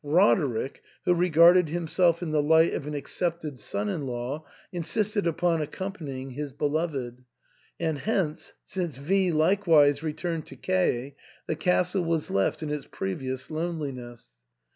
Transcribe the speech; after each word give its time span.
Roderick, 0.03 0.81
who 1.05 1.13
regarded 1.13 1.69
himself 1.69 2.23
in 2.23 2.31
the 2.31 2.41
light 2.41 2.73
of 2.73 2.87
an 2.87 2.95
accepted 2.95 3.59
son 3.59 3.87
in 3.87 4.07
law, 4.07 4.43
insisted 4.71 5.27
upon 5.27 5.61
accompanying 5.61 6.31
his 6.31 6.51
beloved; 6.51 7.23
and 7.79 7.99
hence, 7.99 8.53
since 8.65 8.97
V 8.97 9.31
likewise 9.31 10.01
returned 10.01 10.47
to 10.47 10.55
K 10.55 11.03
y 11.03 11.23
the 11.45 11.55
castle 11.55 12.03
was 12.03 12.31
left 12.31 12.63
in 12.63 12.71
its 12.71 12.87
previous 12.89 13.51
loneliness. 13.51 14.29